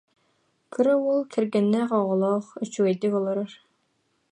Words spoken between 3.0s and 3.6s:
олорор